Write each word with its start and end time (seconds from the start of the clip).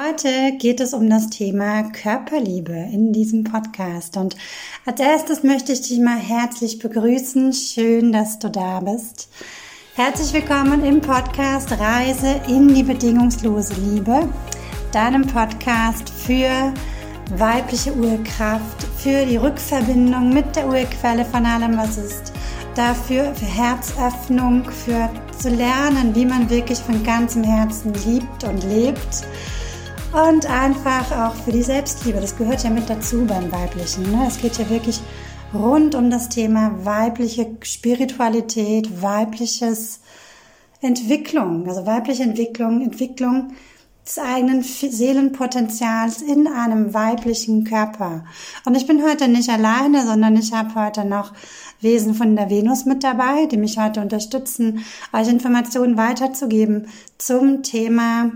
Heute 0.00 0.56
geht 0.58 0.78
es 0.78 0.94
um 0.94 1.10
das 1.10 1.28
Thema 1.28 1.82
Körperliebe 1.90 2.70
in 2.70 3.12
diesem 3.12 3.42
Podcast. 3.42 4.16
Und 4.16 4.36
als 4.86 5.00
erstes 5.00 5.42
möchte 5.42 5.72
ich 5.72 5.80
dich 5.80 5.98
mal 5.98 6.16
herzlich 6.16 6.78
begrüßen. 6.78 7.52
Schön, 7.52 8.12
dass 8.12 8.38
du 8.38 8.48
da 8.48 8.78
bist. 8.78 9.28
Herzlich 9.96 10.32
willkommen 10.32 10.84
im 10.84 11.00
Podcast 11.00 11.72
Reise 11.72 12.40
in 12.46 12.72
die 12.72 12.84
bedingungslose 12.84 13.74
Liebe, 13.74 14.28
deinem 14.92 15.26
Podcast 15.26 16.08
für 16.10 16.72
weibliche 17.36 17.92
Urkraft, 17.92 18.84
für 18.98 19.26
die 19.26 19.38
Rückverbindung 19.38 20.32
mit 20.32 20.54
der 20.54 20.68
Urquelle 20.68 21.24
von 21.24 21.44
allem, 21.44 21.76
was 21.76 21.98
ist, 21.98 22.32
dafür 22.76 23.34
für 23.34 23.46
Herzöffnung, 23.46 24.64
für 24.70 25.10
zu 25.36 25.48
lernen, 25.48 26.14
wie 26.14 26.24
man 26.24 26.48
wirklich 26.48 26.78
von 26.78 27.02
ganzem 27.02 27.42
Herzen 27.42 27.92
liebt 27.94 28.44
und 28.44 28.62
lebt 28.62 29.26
und 30.12 30.46
einfach 30.46 31.10
auch 31.12 31.34
für 31.34 31.52
die 31.52 31.62
Selbstliebe. 31.62 32.20
Das 32.20 32.36
gehört 32.36 32.64
ja 32.64 32.70
mit 32.70 32.88
dazu 32.88 33.24
beim 33.26 33.52
Weiblichen. 33.52 34.10
Ne? 34.10 34.26
Es 34.26 34.40
geht 34.40 34.58
ja 34.58 34.68
wirklich 34.70 35.00
rund 35.52 35.94
um 35.94 36.10
das 36.10 36.28
Thema 36.28 36.84
weibliche 36.84 37.56
Spiritualität, 37.62 39.02
weibliches 39.02 40.00
Entwicklung, 40.80 41.68
also 41.68 41.86
weibliche 41.86 42.22
Entwicklung, 42.22 42.82
Entwicklung 42.82 43.52
des 44.06 44.18
eigenen 44.18 44.62
Seelenpotenzials 44.62 46.22
in 46.22 46.46
einem 46.46 46.94
weiblichen 46.94 47.64
Körper. 47.64 48.24
Und 48.64 48.74
ich 48.74 48.86
bin 48.86 49.02
heute 49.02 49.28
nicht 49.28 49.50
alleine, 49.50 50.06
sondern 50.06 50.36
ich 50.36 50.52
habe 50.52 50.74
heute 50.74 51.04
noch 51.04 51.34
Wesen 51.80 52.14
von 52.14 52.34
der 52.34 52.48
Venus 52.48 52.86
mit 52.86 53.04
dabei, 53.04 53.46
die 53.46 53.58
mich 53.58 53.78
heute 53.78 54.00
unterstützen, 54.00 54.84
euch 55.12 55.28
Informationen 55.28 55.98
weiterzugeben 55.98 56.86
zum 57.18 57.62
Thema 57.62 58.32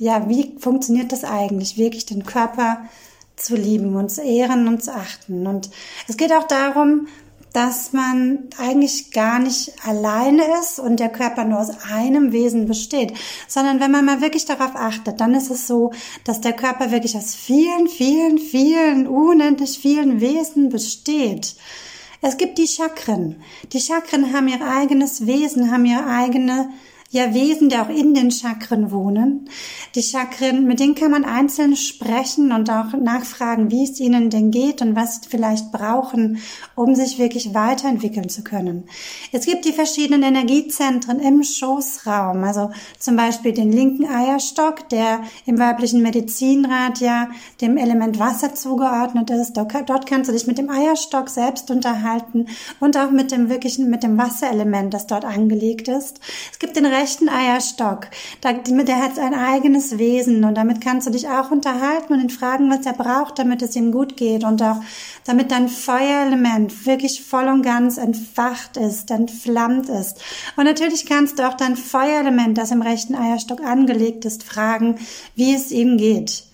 ja, 0.00 0.28
wie 0.30 0.56
funktioniert 0.58 1.12
das 1.12 1.24
eigentlich, 1.24 1.76
wirklich 1.76 2.06
den 2.06 2.24
Körper 2.24 2.88
zu 3.36 3.54
lieben 3.54 3.96
und 3.96 4.10
zu 4.10 4.22
ehren 4.22 4.66
und 4.66 4.82
zu 4.82 4.94
achten. 4.94 5.46
Und 5.46 5.68
es 6.08 6.16
geht 6.16 6.32
auch 6.32 6.48
darum, 6.48 7.06
dass 7.52 7.92
man 7.92 8.48
eigentlich 8.58 9.10
gar 9.12 9.38
nicht 9.40 9.72
alleine 9.84 10.42
ist 10.60 10.78
und 10.78 11.00
der 11.00 11.10
Körper 11.10 11.44
nur 11.44 11.60
aus 11.60 11.70
einem 11.92 12.32
Wesen 12.32 12.66
besteht, 12.66 13.12
sondern 13.46 13.78
wenn 13.80 13.90
man 13.90 14.06
mal 14.06 14.22
wirklich 14.22 14.46
darauf 14.46 14.74
achtet, 14.74 15.20
dann 15.20 15.34
ist 15.34 15.50
es 15.50 15.66
so, 15.66 15.92
dass 16.24 16.40
der 16.40 16.54
Körper 16.54 16.90
wirklich 16.92 17.14
aus 17.16 17.34
vielen, 17.34 17.86
vielen, 17.86 18.38
vielen, 18.38 19.06
unendlich 19.06 19.78
vielen 19.78 20.20
Wesen 20.20 20.70
besteht. 20.70 21.56
Es 22.22 22.38
gibt 22.38 22.56
die 22.56 22.68
Chakren. 22.68 23.42
Die 23.72 23.80
Chakren 23.80 24.32
haben 24.32 24.48
ihr 24.48 24.66
eigenes 24.66 25.26
Wesen, 25.26 25.70
haben 25.70 25.84
ihre 25.84 26.06
eigene 26.06 26.70
ja 27.10 27.34
Wesen, 27.34 27.68
die 27.68 27.76
auch 27.76 27.88
in 27.88 28.14
den 28.14 28.30
Chakren 28.30 28.92
wohnen. 28.92 29.48
Die 29.96 30.02
Chakren, 30.02 30.64
mit 30.64 30.78
denen 30.78 30.94
kann 30.94 31.10
man 31.10 31.24
einzeln 31.24 31.74
sprechen 31.74 32.52
und 32.52 32.70
auch 32.70 32.92
nachfragen, 32.92 33.70
wie 33.72 33.82
es 33.82 33.98
ihnen 33.98 34.30
denn 34.30 34.52
geht 34.52 34.80
und 34.80 34.94
was 34.94 35.16
sie 35.16 35.28
vielleicht 35.28 35.72
brauchen, 35.72 36.38
um 36.76 36.94
sich 36.94 37.18
wirklich 37.18 37.52
weiterentwickeln 37.52 38.28
zu 38.28 38.44
können. 38.44 38.84
Es 39.32 39.44
gibt 39.44 39.64
die 39.64 39.72
verschiedenen 39.72 40.22
Energiezentren 40.22 41.18
im 41.18 41.42
Schoßraum, 41.42 42.44
also 42.44 42.70
zum 42.98 43.16
Beispiel 43.16 43.52
den 43.52 43.72
linken 43.72 44.06
Eierstock, 44.06 44.88
der 44.88 45.22
im 45.46 45.58
weiblichen 45.58 46.02
Medizinrat 46.02 47.00
ja 47.00 47.30
dem 47.60 47.76
Element 47.76 48.20
Wasser 48.20 48.54
zugeordnet 48.54 49.30
ist. 49.30 49.56
Dort 49.56 50.06
kannst 50.06 50.28
du 50.28 50.32
dich 50.32 50.46
mit 50.46 50.58
dem 50.58 50.70
Eierstock 50.70 51.28
selbst 51.28 51.72
unterhalten 51.72 52.46
und 52.78 52.96
auch 52.96 53.10
mit 53.10 53.32
dem 53.32 53.48
wirklichen, 53.48 53.90
mit 53.90 54.04
dem 54.04 54.16
Wasserelement, 54.16 54.94
das 54.94 55.08
dort 55.08 55.24
angelegt 55.24 55.88
ist. 55.88 56.20
Es 56.52 56.60
gibt 56.60 56.76
den 56.76 56.86
rechten 57.00 57.28
Eierstock. 57.28 58.08
Der 58.44 59.02
hat 59.02 59.18
ein 59.18 59.34
eigenes 59.34 59.98
Wesen 59.98 60.44
und 60.44 60.54
damit 60.54 60.80
kannst 60.80 61.06
du 61.06 61.10
dich 61.10 61.28
auch 61.28 61.50
unterhalten 61.50 62.12
und 62.12 62.20
ihn 62.20 62.30
fragen, 62.30 62.70
was 62.70 62.84
er 62.84 62.92
braucht, 62.92 63.38
damit 63.38 63.62
es 63.62 63.76
ihm 63.76 63.90
gut 63.92 64.16
geht 64.16 64.44
und 64.44 64.62
auch 64.62 64.80
damit 65.24 65.50
dein 65.50 65.68
Feuerelement 65.68 66.86
wirklich 66.86 67.24
voll 67.24 67.48
und 67.48 67.62
ganz 67.62 67.96
entfacht 67.96 68.76
ist, 68.76 69.10
entflammt 69.10 69.88
ist. 69.88 70.20
Und 70.56 70.64
natürlich 70.64 71.06
kannst 71.06 71.38
du 71.38 71.48
auch 71.48 71.54
dein 71.54 71.76
Feuerelement, 71.76 72.58
das 72.58 72.70
im 72.70 72.82
rechten 72.82 73.14
Eierstock 73.14 73.62
angelegt 73.62 74.24
ist, 74.24 74.42
fragen, 74.42 74.98
wie 75.34 75.54
es 75.54 75.70
ihm 75.70 75.96
geht 75.96 76.44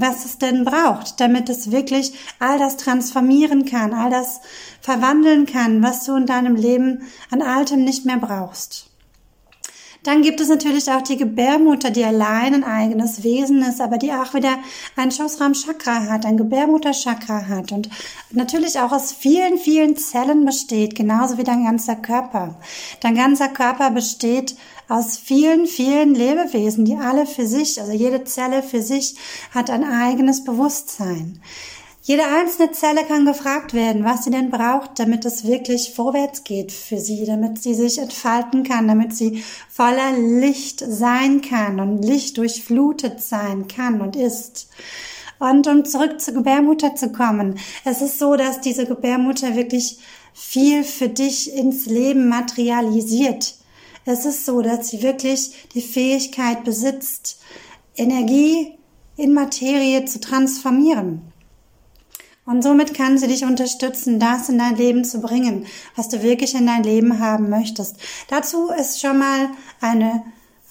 was 0.00 0.24
es 0.24 0.38
denn 0.38 0.64
braucht, 0.64 1.18
damit 1.18 1.48
es 1.48 1.72
wirklich 1.72 2.12
all 2.38 2.56
das 2.56 2.76
transformieren 2.76 3.64
kann, 3.64 3.92
all 3.92 4.10
das 4.10 4.40
verwandeln 4.80 5.44
kann, 5.44 5.82
was 5.82 6.04
du 6.04 6.14
in 6.14 6.24
deinem 6.24 6.54
Leben 6.54 7.02
an 7.32 7.42
Altem 7.42 7.82
nicht 7.82 8.04
mehr 8.04 8.18
brauchst. 8.18 8.87
Dann 10.08 10.22
gibt 10.22 10.40
es 10.40 10.48
natürlich 10.48 10.90
auch 10.90 11.02
die 11.02 11.18
Gebärmutter, 11.18 11.90
die 11.90 12.02
allein 12.02 12.54
ein 12.54 12.64
eigenes 12.64 13.24
Wesen 13.24 13.60
ist, 13.60 13.78
aber 13.78 13.98
die 13.98 14.10
auch 14.10 14.32
wieder 14.32 14.56
ein 14.96 15.10
Schoßraum-Chakra 15.10 16.06
hat, 16.06 16.24
ein 16.24 16.38
Gebärmutter-Chakra 16.38 17.46
hat 17.46 17.72
und 17.72 17.90
natürlich 18.30 18.80
auch 18.80 18.92
aus 18.92 19.12
vielen, 19.12 19.58
vielen 19.58 19.98
Zellen 19.98 20.46
besteht, 20.46 20.94
genauso 20.94 21.36
wie 21.36 21.44
dein 21.44 21.62
ganzer 21.62 21.94
Körper. 21.94 22.58
Dein 23.02 23.16
ganzer 23.16 23.48
Körper 23.48 23.90
besteht 23.90 24.56
aus 24.88 25.18
vielen, 25.18 25.66
vielen 25.66 26.14
Lebewesen, 26.14 26.86
die 26.86 26.96
alle 26.96 27.26
für 27.26 27.46
sich, 27.46 27.78
also 27.78 27.92
jede 27.92 28.24
Zelle 28.24 28.62
für 28.62 28.80
sich 28.80 29.14
hat 29.52 29.68
ein 29.68 29.84
eigenes 29.84 30.42
Bewusstsein. 30.42 31.38
Jede 32.02 32.24
einzelne 32.24 32.70
Zelle 32.72 33.04
kann 33.04 33.26
gefragt 33.26 33.74
werden, 33.74 34.04
was 34.04 34.24
sie 34.24 34.30
denn 34.30 34.50
braucht, 34.50 34.98
damit 34.98 35.24
es 35.24 35.46
wirklich 35.46 35.92
vorwärts 35.94 36.44
geht 36.44 36.72
für 36.72 36.98
sie, 36.98 37.26
damit 37.26 37.62
sie 37.62 37.74
sich 37.74 37.98
entfalten 37.98 38.62
kann, 38.62 38.88
damit 38.88 39.14
sie 39.14 39.42
voller 39.68 40.12
Licht 40.16 40.80
sein 40.80 41.42
kann 41.42 41.80
und 41.80 42.02
Licht 42.02 42.38
durchflutet 42.38 43.20
sein 43.20 43.68
kann 43.68 44.00
und 44.00 44.16
ist. 44.16 44.68
Und 45.38 45.66
um 45.66 45.84
zurück 45.84 46.20
zur 46.20 46.34
Gebärmutter 46.34 46.94
zu 46.94 47.12
kommen, 47.12 47.58
es 47.84 48.00
ist 48.00 48.18
so, 48.18 48.36
dass 48.36 48.60
diese 48.60 48.86
Gebärmutter 48.86 49.54
wirklich 49.54 49.98
viel 50.32 50.84
für 50.84 51.08
dich 51.08 51.52
ins 51.52 51.86
Leben 51.86 52.28
materialisiert. 52.28 53.56
Es 54.04 54.24
ist 54.24 54.46
so, 54.46 54.62
dass 54.62 54.88
sie 54.88 55.02
wirklich 55.02 55.68
die 55.74 55.82
Fähigkeit 55.82 56.64
besitzt, 56.64 57.40
Energie 57.96 58.78
in 59.16 59.34
Materie 59.34 60.04
zu 60.06 60.20
transformieren. 60.20 61.32
Und 62.48 62.62
somit 62.62 62.94
kann 62.94 63.18
sie 63.18 63.26
dich 63.26 63.44
unterstützen, 63.44 64.18
das 64.18 64.48
in 64.48 64.58
dein 64.58 64.74
Leben 64.74 65.04
zu 65.04 65.20
bringen, 65.20 65.66
was 65.96 66.08
du 66.08 66.22
wirklich 66.22 66.54
in 66.54 66.66
dein 66.66 66.82
Leben 66.82 67.18
haben 67.18 67.50
möchtest. 67.50 67.96
Dazu 68.28 68.70
ist 68.70 69.02
schon 69.02 69.18
mal 69.18 69.50
eine 69.82 70.22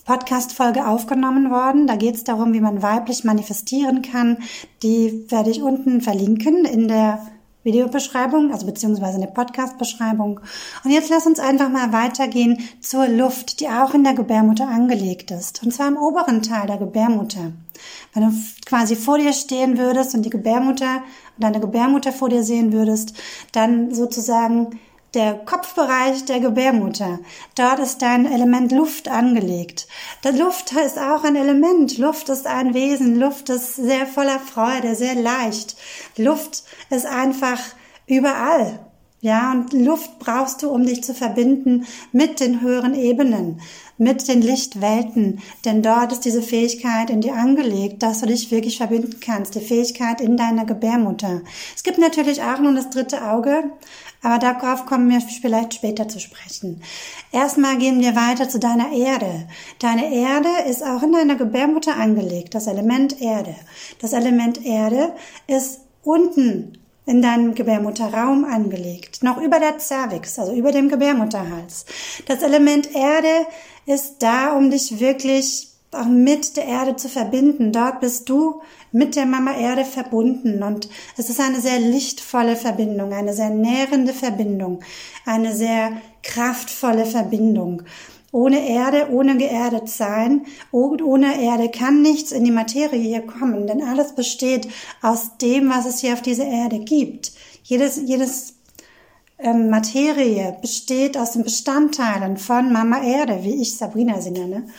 Podcast-Folge 0.06 0.88
aufgenommen 0.88 1.52
worden. 1.52 1.86
Da 1.86 1.96
geht 1.96 2.16
es 2.16 2.24
darum, 2.24 2.54
wie 2.54 2.62
man 2.62 2.82
weiblich 2.82 3.24
manifestieren 3.24 4.02
kann. 4.02 4.38
Die 4.82 5.30
werde 5.30 5.52
ich 5.52 5.62
unten 5.62 6.02
verlinken 6.02 6.66
in 6.66 6.88
der 6.88 7.28
Videobeschreibung, 7.64 8.52
also 8.52 8.66
beziehungsweise 8.66 9.16
in 9.16 9.22
der 9.22 9.28
Podcast-Beschreibung. 9.28 10.40
Und 10.84 10.92
jetzt 10.92 11.12
lass 11.12 11.28
uns 11.28 11.38
einfach 11.40 11.70
mal 11.70 11.94
weitergehen 11.94 12.58
zur 12.80 13.08
Luft, 13.08 13.60
die 13.60 13.68
auch 13.68 13.94
in 13.94 14.04
der 14.04 14.16
Gebärmutter 14.16 14.68
angelegt 14.68 15.30
ist. 15.30 15.62
Und 15.64 15.72
zwar 15.72 15.90
im 15.90 15.98
oberen 15.98 16.42
Teil 16.42 16.66
der 16.66 16.78
Gebärmutter. 16.78 17.52
Wenn 18.14 18.30
du 18.30 18.36
quasi 18.66 18.96
vor 18.96 19.18
dir 19.18 19.34
stehen 19.34 19.78
würdest 19.78 20.16
und 20.16 20.24
die 20.24 20.30
Gebärmutter, 20.30 21.04
deine 21.38 21.60
Gebärmutter 21.60 22.12
vor 22.12 22.30
dir 22.30 22.44
sehen 22.44 22.74
würdest, 22.74 23.14
dann 23.52 23.94
sozusagen 23.94 24.80
der 25.14 25.34
Kopfbereich 25.34 26.26
der 26.26 26.40
Gebärmutter. 26.40 27.20
Dort 27.56 27.80
ist 27.80 28.02
dein 28.02 28.32
Element 28.32 28.72
Luft 28.72 29.08
angelegt. 29.08 29.88
Der 30.24 30.34
Luft 30.34 30.74
ist 30.74 31.00
auch 31.00 31.24
ein 31.24 31.36
Element. 31.36 31.98
Luft 31.98 32.30
ist 32.30 32.46
ein 32.46 32.74
Wesen. 32.74 33.20
Luft 33.20 33.50
ist 33.50 33.76
sehr 33.76 34.06
voller 34.06 34.40
Freude, 34.40 34.96
sehr 34.96 35.16
leicht. 35.16 35.78
Luft 36.18 36.64
ist 36.90 37.06
einfach 37.06 37.60
überall. 38.06 38.87
Ja, 39.20 39.52
und 39.52 39.74
Luft 39.74 40.20
brauchst 40.20 40.62
du, 40.62 40.70
um 40.70 40.86
dich 40.86 41.04
zu 41.04 41.16
verbinden 41.16 41.88
mit 42.12 42.40
den 42.40 42.62
höheren 42.62 42.94
Ebenen, 42.94 43.62
mit 43.98 44.28
den 44.28 44.44
Lichtwelten, 44.44 45.42
denn 45.66 45.82
dort 45.82 46.12
ist 46.12 46.24
diese 46.24 46.44
Fähigkeit 46.44 47.10
in 47.10 47.22
dir 47.22 47.34
angelegt, 47.34 48.04
dass 48.04 48.20
du 48.20 48.28
dich 48.28 48.52
wirklich 48.52 48.78
verbinden 48.78 49.20
kannst, 49.20 49.56
die 49.56 49.60
Fähigkeit 49.60 50.22
in 50.22 50.38
deiner 50.38 50.66
Gebärmutter. 50.66 51.42
Es 51.76 51.82
gibt 51.82 51.98
natürlich 51.98 52.44
auch 52.44 52.60
nun 52.60 52.76
das 52.76 52.92
dritte 52.92 53.28
Auge, 53.28 53.64
aber 54.22 54.38
darauf 54.38 54.86
kommen 54.86 55.10
wir 55.10 55.20
vielleicht 55.22 55.74
später 55.74 56.08
zu 56.08 56.20
sprechen. 56.20 56.84
Erstmal 57.32 57.80
gehen 57.80 58.02
wir 58.02 58.16
weiter 58.16 58.48
zu 58.48 58.60
deiner 58.60 58.92
Erde. 58.92 59.48
Deine 59.80 60.14
Erde 60.14 60.50
ist 60.70 60.84
auch 60.84 61.02
in 61.02 61.14
deiner 61.14 61.38
Gebärmutter 61.38 61.96
angelegt, 61.96 62.54
das 62.54 62.68
Element 62.68 63.20
Erde. 63.20 63.56
Das 64.00 64.14
Element 64.14 64.64
Erde 64.64 65.14
ist 65.48 65.80
unten 66.04 66.77
in 67.08 67.22
deinem 67.22 67.56
Gebärmutterraum 67.56 68.44
angelegt, 68.44 69.24
noch 69.24 69.42
über 69.42 69.60
der 69.60 69.80
Cervix, 69.80 70.38
also 70.38 70.54
über 70.54 70.72
dem 70.72 70.90
Gebärmutterhals. 70.90 71.86
Das 72.28 72.44
Element 72.44 72.94
Erde 72.94 73.48
ist 73.86 74.18
da, 74.20 74.54
um 74.54 74.70
dich 74.70 75.00
wirklich 75.00 75.70
auch 75.94 76.06
mit 76.06 76.58
der 76.58 76.66
Erde 76.66 76.98
zu 76.98 77.08
verbinden. 77.08 77.72
Dort 77.72 78.02
bist 78.02 78.28
du 78.28 78.62
mit 78.92 79.16
der 79.16 79.26
Mama 79.26 79.58
Erde 79.58 79.86
verbunden 79.86 80.62
und 80.62 80.90
es 81.16 81.30
ist 81.30 81.40
eine 81.40 81.62
sehr 81.62 81.80
lichtvolle 81.80 82.58
Verbindung, 82.58 83.14
eine 83.14 83.34
sehr 83.34 83.52
nährende 83.52 84.14
Verbindung, 84.14 84.82
eine 85.26 85.56
sehr 85.56 85.94
kraftvolle 86.24 87.06
Verbindung. 87.06 87.84
Ohne 88.38 88.70
Erde, 88.70 89.10
ohne 89.12 89.36
geerdet 89.36 89.90
sein, 89.90 90.46
ohne 90.72 91.42
Erde 91.42 91.70
kann 91.70 92.04
nichts 92.04 92.32
in 92.32 92.44
die 92.44 92.52
Materie 92.52 93.00
hier 93.00 93.24
kommen, 93.24 93.66
denn 93.66 93.82
alles 93.82 94.14
besteht 94.14 94.68
aus 95.02 95.38
dem, 95.42 95.70
was 95.72 95.88
es 95.88 96.02
hier 96.02 96.14
auf 96.14 96.22
dieser 96.22 96.46
Erde 96.46 96.78
gibt. 96.78 97.32
Jedes, 97.64 98.00
jedes 98.06 98.54
ähm, 99.40 99.72
Materie 99.72 100.56
besteht 100.62 101.18
aus 101.18 101.32
den 101.32 101.44
Bestandteilen 101.44 102.38
von 102.38 102.72
Mama 102.72 103.02
Erde, 103.02 103.40
wie 103.42 103.60
ich 103.60 103.76
Sabrina 103.76 104.22
sie 104.22 104.32
nenne. 104.32 104.70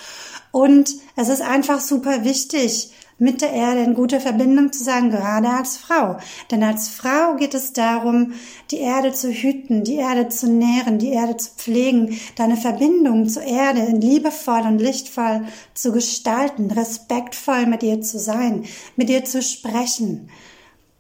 Und 0.51 0.95
es 1.17 1.29
ist 1.29 1.43
einfach 1.43 1.81
super 1.81 2.25
wichtig, 2.25 2.93
mit 3.19 3.43
der 3.43 3.53
Erde 3.53 3.83
in 3.83 3.95
guter 3.95 4.21
Verbindung 4.21 4.73
zu 4.73 4.83
sein, 4.83 5.11
gerade 5.11 5.49
als 5.49 5.77
Frau. 5.77 6.19
Denn 6.51 6.63
als 6.63 6.89
Frau 6.89 7.35
geht 7.37 7.53
es 7.53 7.73
darum, 7.73 8.33
die 8.71 8.79
Erde 8.79 9.13
zu 9.13 9.31
hüten, 9.31 9.83
die 9.83 9.97
Erde 9.97 10.29
zu 10.29 10.49
nähren, 10.49 10.99
die 10.99 11.11
Erde 11.11 11.37
zu 11.37 11.51
pflegen, 11.57 12.19
deine 12.37 12.57
Verbindung 12.57 13.29
zur 13.29 13.43
Erde 13.43 13.87
liebevoll 13.91 14.61
und 14.61 14.79
lichtvoll 14.79 15.43
zu 15.75 15.93
gestalten, 15.93 16.71
respektvoll 16.71 17.67
mit 17.67 17.83
ihr 17.83 18.01
zu 18.01 18.19
sein, 18.19 18.65
mit 18.97 19.11
ihr 19.11 19.25
zu 19.25 19.43
sprechen. 19.43 20.31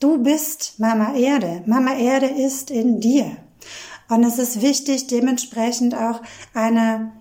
Du 0.01 0.19
bist 0.19 0.75
Mama 0.79 1.15
Erde. 1.15 1.63
Mama 1.67 1.95
Erde 1.95 2.27
ist 2.27 2.71
in 2.71 3.01
dir. 3.01 3.37
Und 4.09 4.25
es 4.25 4.39
ist 4.39 4.63
wichtig, 4.63 5.07
dementsprechend 5.07 5.95
auch 5.95 6.23
eine 6.55 7.13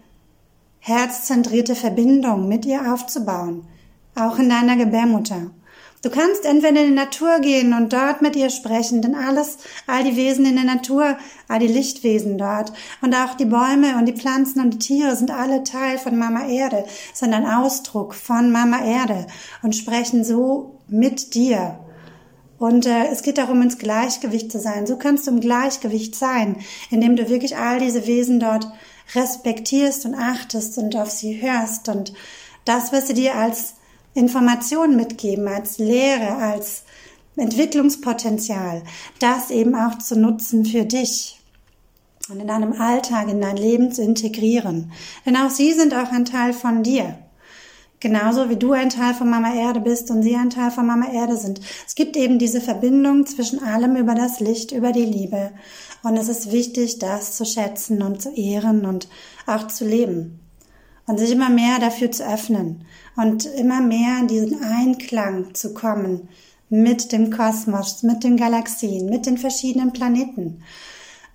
herzzentrierte 0.87 1.75
Verbindung 1.75 2.47
mit 2.47 2.65
ihr 2.65 2.93
aufzubauen, 2.93 3.67
auch 4.15 4.39
in 4.39 4.47
deiner 4.47 4.77
Gebärmutter. 4.77 5.51
Du 6.01 6.09
kannst 6.09 6.45
entweder 6.45 6.79
in 6.79 6.87
die 6.87 6.93
Natur 6.93 7.39
gehen 7.41 7.73
und 7.73 7.91
dort 7.91 8.21
mit 8.21 8.37
ihr 8.37 8.49
sprechen, 8.49 9.01
denn 9.01 9.13
alles, 9.13 9.57
all 9.85 10.05
die 10.05 10.15
Wesen 10.15 10.45
in 10.45 10.55
der 10.55 10.63
Natur, 10.63 11.17
all 11.49 11.59
die 11.59 11.67
Lichtwesen 11.67 12.37
dort 12.37 12.71
und 13.01 13.13
auch 13.13 13.33
die 13.33 13.45
Bäume 13.45 13.97
und 13.97 14.05
die 14.05 14.13
Pflanzen 14.13 14.61
und 14.61 14.75
die 14.75 14.79
Tiere 14.79 15.13
sind 15.17 15.29
alle 15.29 15.65
Teil 15.65 15.97
von 15.97 16.17
Mama 16.17 16.47
Erde, 16.47 16.85
sind 17.13 17.33
ein 17.33 17.45
Ausdruck 17.45 18.15
von 18.15 18.51
Mama 18.51 18.85
Erde 18.85 19.27
und 19.63 19.75
sprechen 19.75 20.23
so 20.23 20.79
mit 20.87 21.33
dir. 21.33 21.79
Und 22.59 22.85
äh, 22.85 23.07
es 23.11 23.23
geht 23.23 23.37
darum, 23.37 23.61
ins 23.61 23.77
Gleichgewicht 23.77 24.51
zu 24.51 24.59
sein. 24.59 24.87
So 24.87 24.95
kannst 24.97 25.27
du 25.27 25.31
im 25.31 25.41
Gleichgewicht 25.41 26.15
sein, 26.15 26.55
indem 26.89 27.17
du 27.17 27.27
wirklich 27.29 27.57
all 27.57 27.79
diese 27.79 28.07
Wesen 28.07 28.39
dort 28.39 28.67
respektierst 29.15 30.05
und 30.05 30.15
achtest 30.15 30.77
und 30.77 30.95
auf 30.95 31.09
sie 31.09 31.41
hörst 31.41 31.89
und 31.89 32.13
das, 32.65 32.91
was 32.91 33.07
sie 33.07 33.13
dir 33.13 33.35
als 33.35 33.75
Information 34.13 34.95
mitgeben, 34.95 35.47
als 35.47 35.77
Lehre, 35.77 36.35
als 36.35 36.83
Entwicklungspotenzial, 37.35 38.83
das 39.19 39.51
eben 39.51 39.75
auch 39.75 39.97
zu 39.99 40.19
nutzen 40.19 40.65
für 40.65 40.85
dich 40.85 41.39
und 42.29 42.39
in 42.39 42.47
deinem 42.47 42.73
Alltag, 42.73 43.29
in 43.29 43.39
dein 43.39 43.57
Leben 43.57 43.91
zu 43.91 44.01
integrieren. 44.01 44.91
Denn 45.25 45.37
auch 45.37 45.49
sie 45.49 45.73
sind 45.73 45.93
auch 45.93 46.11
ein 46.11 46.25
Teil 46.25 46.53
von 46.53 46.83
dir. 46.83 47.17
Genauso 47.99 48.47
wie 48.49 48.57
du 48.57 48.73
ein 48.73 48.89
Teil 48.89 49.15
von 49.15 49.27
Mama 49.27 49.55
Erde 49.55 49.79
bist 49.79 50.11
und 50.11 50.21
sie 50.21 50.35
ein 50.35 50.51
Teil 50.51 50.69
von 50.69 50.85
Mama 50.85 51.11
Erde 51.11 51.35
sind. 51.35 51.59
Es 51.87 51.95
gibt 51.95 52.15
eben 52.15 52.37
diese 52.37 52.61
Verbindung 52.61 53.25
zwischen 53.25 53.63
allem 53.63 53.95
über 53.95 54.13
das 54.13 54.39
Licht, 54.39 54.71
über 54.71 54.91
die 54.91 55.05
Liebe. 55.05 55.51
Und 56.03 56.15
es 56.15 56.29
ist 56.29 56.51
wichtig, 56.51 56.99
das 56.99 57.35
zu 57.35 57.43
schätzen 57.43 58.03
und 58.03 58.21
zu 58.21 58.31
ehren 58.31 58.85
und 58.85 59.07
auch 59.47 59.65
zu 59.65 59.83
leben. 59.83 60.39
Und 61.07 61.17
sich 61.17 61.31
immer 61.31 61.49
mehr 61.49 61.79
dafür 61.79 62.11
zu 62.11 62.23
öffnen 62.23 62.85
und 63.15 63.45
immer 63.45 63.81
mehr 63.81 64.19
in 64.19 64.27
diesen 64.27 64.61
Einklang 64.61 65.55
zu 65.55 65.73
kommen 65.73 66.29
mit 66.69 67.11
dem 67.11 67.31
Kosmos, 67.31 68.03
mit 68.03 68.23
den 68.23 68.37
Galaxien, 68.37 69.09
mit 69.09 69.25
den 69.25 69.39
verschiedenen 69.39 69.91
Planeten. 69.91 70.61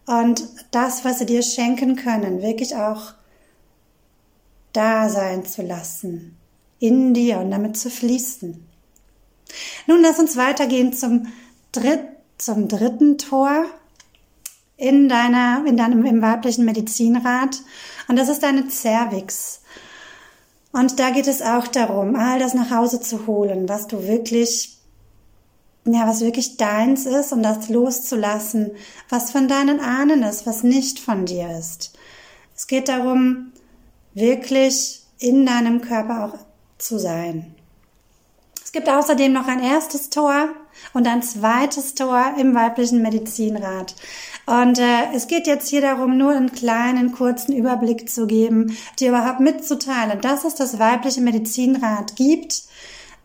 Und 0.07 0.45
das, 0.71 1.05
was 1.05 1.19
sie 1.19 1.27
dir 1.27 1.43
schenken 1.43 1.97
können, 1.97 2.41
wirklich 2.41 2.77
auch 2.77 3.15
da 4.73 5.09
sein 5.09 5.45
zu 5.45 5.63
lassen 5.63 6.39
in 6.83 7.15
dir 7.15 7.39
und 7.39 7.53
damit 7.53 7.77
zu 7.77 7.91
fließen. 7.91 8.67
Nun 9.87 10.03
lass 10.03 10.19
uns 10.19 10.37
weitergehen 10.37 10.93
zum, 10.93 11.29
dritt, 11.71 12.01
zum 12.39 12.67
dritten 12.67 13.19
Tor 13.19 13.67
in 14.77 15.09
deiner, 15.09 15.65
in 15.65 15.77
deinem, 15.77 16.05
im 16.05 16.21
weiblichen 16.21 16.65
Medizinrat. 16.65 17.63
Und 18.09 18.17
das 18.17 18.29
ist 18.29 18.43
deine 18.43 18.69
Cervix. 18.69 19.61
Und 20.73 20.99
da 20.99 21.11
geht 21.11 21.29
es 21.29 21.41
auch 21.41 21.69
darum, 21.69 22.17
all 22.17 22.41
das 22.41 22.53
nach 22.53 22.73
Hause 22.73 23.01
zu 23.01 23.29
holen, 23.29 23.69
was 23.69 23.87
du 23.87 24.09
wirklich, 24.09 24.77
ja, 25.85 26.09
was 26.09 26.21
wirklich 26.21 26.57
deins 26.57 27.07
ist 27.07 27.33
und 27.33 27.45
das 27.45 27.69
loszulassen, 27.69 28.73
was 29.09 29.31
von 29.31 29.47
deinen 29.47 29.79
Ahnen 29.79 30.25
ist, 30.25 30.47
was 30.47 30.65
nicht 30.65 30.99
von 30.99 31.27
dir 31.27 31.57
ist. 31.57 31.93
Es 32.57 32.67
geht 32.67 32.89
darum, 32.89 33.53
wirklich 34.15 35.03
in 35.21 35.47
deinem 35.47 35.81
Körper 35.81 36.25
auch 36.25 36.52
zu 36.83 36.99
sein. 36.99 37.55
Es 38.65 38.73
gibt 38.73 38.89
außerdem 38.89 39.33
noch 39.33 39.49
ein 39.49 39.63
erstes 39.63 40.09
Tor 40.09 40.49
und 40.95 41.07
ein 41.07 41.23
zweites 41.23 41.95
Tor 41.95 42.35
im 42.39 42.55
weiblichen 42.55 43.03
Medizinrat. 43.03 43.95
Und 44.47 44.79
äh, 44.79 45.13
es 45.15 45.27
geht 45.27 45.47
jetzt 45.47 45.69
hier 45.69 45.83
darum, 45.83 46.17
nur 46.17 46.33
einen 46.33 46.53
kleinen, 46.53 47.13
kurzen 47.13 47.55
Überblick 47.55 48.09
zu 48.09 48.27
geben, 48.27 48.77
dir 48.99 49.11
überhaupt 49.11 49.41
mitzuteilen, 49.41 50.23
dass 50.23 50.45
es 50.45 50.55
das 50.55 50.79
weibliche 50.79 51.21
Medizinrat 51.21 52.17
gibt, 52.17 52.63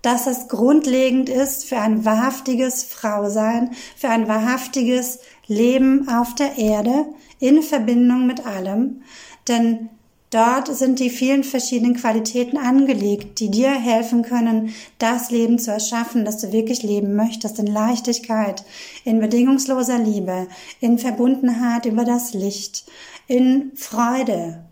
dass 0.02 0.28
es 0.28 0.50
grundlegend 0.50 1.30
ist 1.30 1.66
für 1.66 1.80
ein 1.80 2.04
wahrhaftiges 2.04 2.84
Frausein, 2.84 3.72
für 3.96 4.10
ein 4.10 4.28
wahrhaftiges 4.28 5.20
Leben 5.48 6.10
auf 6.10 6.36
der 6.36 6.58
Erde 6.58 7.06
in 7.40 7.64
Verbindung 7.64 8.28
mit 8.28 8.46
allem. 8.46 9.02
Denn 9.48 9.90
Dort 10.30 10.68
sind 10.76 11.00
die 11.00 11.10
vielen 11.10 11.46
verschiedenen 11.46 11.96
Qualitäten 11.96 12.58
angelegt, 12.58 13.40
die 13.40 13.50
dir 13.50 13.72
helfen 13.72 14.24
können, 14.24 14.74
das 15.00 15.32
Leben 15.32 15.58
zu 15.58 15.72
erschaffen, 15.72 16.26
das 16.26 16.40
du 16.40 16.52
wirklich 16.52 16.84
leben 16.84 17.16
möchtest, 17.16 17.60
in 17.60 17.68
Leichtigkeit, 17.68 18.66
in 19.06 19.20
bedingungsloser 19.22 20.00
Liebe, 20.00 20.48
in 20.82 21.00
Verbundenheit 21.00 21.86
über 21.86 22.04
das 22.04 22.34
Licht, 22.34 22.86
in 23.28 23.72
Freude 23.76 24.66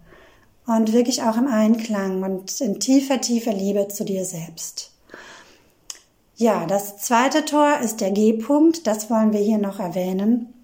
und 0.67 0.91
wirklich 0.91 1.23
auch 1.23 1.37
im 1.37 1.47
Einklang 1.47 2.23
und 2.23 2.59
in 2.59 2.81
tiefer, 2.81 3.21
tiefer 3.21 3.53
Liebe 3.53 3.87
zu 3.87 4.03
dir 4.03 4.25
selbst. 4.25 4.91
Ja, 6.35 6.65
das 6.65 6.97
zweite 6.97 7.45
Tor 7.45 7.79
ist 7.81 8.01
der 8.01 8.11
G-Punkt, 8.11 8.87
das 8.87 9.09
wollen 9.09 9.31
wir 9.31 9.39
hier 9.39 9.57
noch 9.57 9.79
erwähnen. 9.79 10.54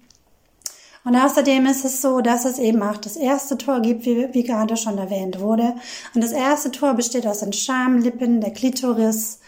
Und 1.04 1.16
außerdem 1.16 1.66
ist 1.66 1.84
es 1.84 2.00
so, 2.00 2.20
dass 2.20 2.44
es 2.44 2.58
eben 2.58 2.82
auch 2.82 2.96
das 2.96 3.16
erste 3.16 3.58
Tor 3.58 3.80
gibt, 3.80 4.06
wie, 4.06 4.28
wie 4.32 4.44
gerade 4.44 4.76
schon 4.76 4.98
erwähnt 4.98 5.40
wurde. 5.40 5.74
Und 6.14 6.22
das 6.22 6.32
erste 6.32 6.70
Tor 6.70 6.94
besteht 6.94 7.26
aus 7.26 7.40
den 7.40 7.52
Schamlippen, 7.52 8.40
der 8.40 8.52
Klitoris, 8.52 9.40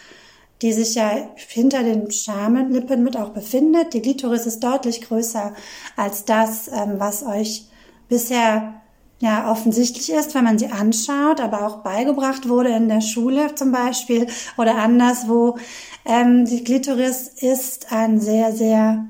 die 0.63 0.73
sich 0.73 0.95
ja 0.95 1.29
hinter 1.37 1.83
den 1.83 2.11
Schamlippen 2.11 3.03
mit 3.05 3.17
auch 3.17 3.31
befindet. 3.31 3.95
Die 3.95 4.03
Klitoris 4.03 4.47
ist 4.47 4.65
deutlich 4.65 5.03
größer 5.03 5.55
als 5.97 6.25
das, 6.25 6.69
ähm, 6.69 6.95
was 6.99 7.25
euch 7.25 7.67
bisher 8.09 8.81
ja 9.21 9.51
offensichtlich 9.51 10.11
ist, 10.11 10.35
wenn 10.35 10.45
man 10.45 10.59
sie 10.59 10.69
anschaut, 10.69 11.41
aber 11.41 11.67
auch 11.67 11.79
beigebracht 11.79 12.49
wurde 12.49 12.71
in 12.71 12.89
der 12.89 13.01
Schule 13.01 13.55
zum 13.55 13.73
Beispiel 13.73 14.27
oder 14.57 14.77
anderswo. 14.77 15.57
Ähm, 16.05 16.45
die 16.47 16.65
Klitoris 16.65 17.29
ist 17.29 17.93
ein 17.93 18.21
sehr, 18.21 18.53
sehr 18.53 19.07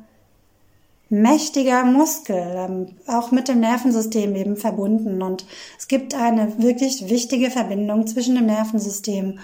mächtiger 1.22 1.84
Muskel, 1.84 2.36
ähm, 2.36 2.86
auch 3.06 3.30
mit 3.30 3.48
dem 3.48 3.60
Nervensystem 3.60 4.34
eben 4.34 4.56
verbunden. 4.56 5.22
Und 5.22 5.46
es 5.78 5.88
gibt 5.88 6.14
eine 6.14 6.62
wirklich 6.62 7.08
wichtige 7.08 7.50
Verbindung 7.50 8.06
zwischen 8.06 8.34
dem 8.34 8.46
Nervensystem 8.46 9.38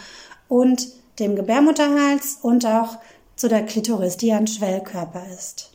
und 0.48 0.88
dem 1.18 1.36
Gebärmutterhals 1.36 2.38
und 2.42 2.66
auch 2.66 2.98
zu 3.36 3.48
der 3.48 3.64
Klitoris, 3.64 4.16
die 4.16 4.32
ein 4.32 4.46
Schwellkörper 4.46 5.22
ist. 5.32 5.69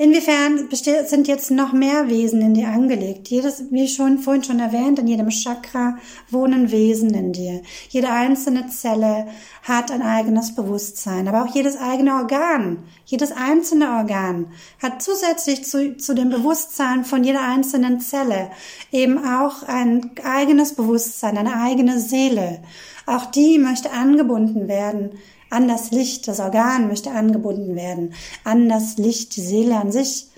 Inwiefern 0.00 0.68
sind 0.70 1.26
jetzt 1.26 1.50
noch 1.50 1.72
mehr 1.72 2.08
Wesen 2.08 2.40
in 2.40 2.54
dir 2.54 2.68
angelegt? 2.68 3.26
Jedes, 3.26 3.64
wie 3.72 3.88
schon 3.88 4.18
vorhin 4.18 4.44
schon 4.44 4.60
erwähnt, 4.60 5.00
in 5.00 5.08
jedem 5.08 5.28
Chakra 5.30 5.98
wohnen 6.30 6.70
Wesen 6.70 7.12
in 7.14 7.32
dir. 7.32 7.62
Jede 7.88 8.08
einzelne 8.08 8.68
Zelle 8.68 9.26
hat 9.64 9.90
ein 9.90 10.02
eigenes 10.02 10.54
Bewusstsein, 10.54 11.26
aber 11.26 11.42
auch 11.42 11.52
jedes 11.52 11.76
eigene 11.76 12.14
Organ, 12.14 12.84
jedes 13.06 13.32
einzelne 13.32 13.90
Organ 13.90 14.52
hat 14.80 15.02
zusätzlich 15.02 15.64
zu, 15.64 15.96
zu 15.96 16.14
dem 16.14 16.30
Bewusstsein 16.30 17.04
von 17.04 17.24
jeder 17.24 17.42
einzelnen 17.42 17.98
Zelle 17.98 18.52
eben 18.92 19.18
auch 19.18 19.64
ein 19.64 20.12
eigenes 20.22 20.74
Bewusstsein, 20.74 21.36
eine 21.36 21.60
eigene 21.60 21.98
Seele. 21.98 22.62
Auch 23.04 23.26
die 23.26 23.58
möchte 23.58 23.90
angebunden 23.90 24.68
werden 24.68 25.18
an 25.50 25.68
das 25.68 25.90
Licht. 25.90 26.28
Das 26.28 26.40
Organ 26.40 26.88
möchte 26.88 27.10
angebunden 27.10 27.74
werden 27.76 28.14
an 28.44 28.68
das 28.68 28.96
Licht. 28.98 29.36
Die 29.36 29.42
Seele 29.42 29.76
an 29.76 29.92
sich 29.92 30.28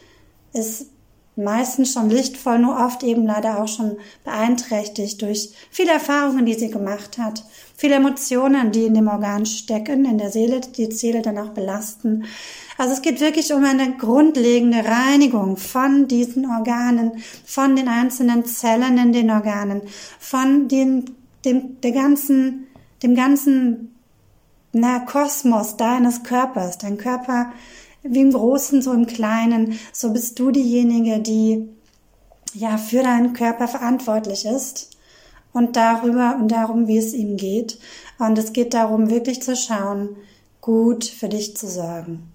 ist 0.52 0.86
meistens 1.36 1.92
schon 1.92 2.10
lichtvoll, 2.10 2.58
nur 2.58 2.76
oft 2.76 3.02
eben 3.02 3.24
leider 3.24 3.62
auch 3.62 3.68
schon 3.68 3.96
beeinträchtigt 4.24 5.22
durch 5.22 5.50
viele 5.70 5.92
Erfahrungen, 5.92 6.44
die 6.44 6.54
sie 6.54 6.70
gemacht 6.70 7.18
hat, 7.18 7.44
viele 7.76 7.94
Emotionen, 7.94 8.72
die 8.72 8.84
in 8.84 8.94
dem 8.94 9.08
Organ 9.08 9.46
stecken, 9.46 10.04
in 10.04 10.18
der 10.18 10.30
Seele, 10.30 10.60
die 10.60 10.90
Seele 10.92 11.22
dann 11.22 11.38
auch 11.38 11.50
belasten. 11.50 12.24
Also 12.78 12.94
es 12.94 13.02
geht 13.02 13.20
wirklich 13.20 13.52
um 13.52 13.64
eine 13.64 13.96
grundlegende 13.96 14.84
Reinigung 14.84 15.56
von 15.56 16.08
diesen 16.08 16.46
Organen, 16.46 17.12
von 17.44 17.76
den 17.76 17.88
einzelnen 17.88 18.44
Zellen 18.44 18.98
in 18.98 19.12
den 19.12 19.30
Organen, 19.30 19.82
von 20.18 20.68
den, 20.68 21.04
dem, 21.44 21.80
der 21.80 21.92
ganzen, 21.92 22.66
dem 23.02 23.14
ganzen 23.14 23.94
na, 24.72 25.00
Kosmos 25.00 25.76
deines 25.76 26.22
Körpers. 26.22 26.78
Dein 26.78 26.98
Körper 26.98 27.52
wie 28.02 28.20
im 28.20 28.32
Großen, 28.32 28.82
so 28.82 28.92
im 28.92 29.06
Kleinen, 29.06 29.78
so 29.92 30.12
bist 30.12 30.38
du 30.38 30.50
diejenige, 30.50 31.20
die 31.20 31.68
ja 32.54 32.78
für 32.78 33.02
deinen 33.02 33.32
Körper 33.32 33.68
verantwortlich 33.68 34.46
ist 34.46 34.90
und 35.52 35.76
darüber 35.76 36.36
und 36.40 36.48
darum, 36.48 36.86
wie 36.86 36.98
es 36.98 37.12
ihm 37.12 37.36
geht. 37.36 37.78
Und 38.18 38.38
es 38.38 38.52
geht 38.52 38.74
darum, 38.74 39.10
wirklich 39.10 39.42
zu 39.42 39.56
schauen, 39.56 40.16
gut 40.60 41.04
für 41.04 41.28
dich 41.28 41.56
zu 41.56 41.66
sorgen. 41.66 42.32